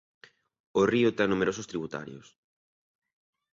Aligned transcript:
O 0.79 0.81
río 0.91 1.09
ten 1.17 1.27
numerosos 1.29 1.69
tributarios. 1.71 2.27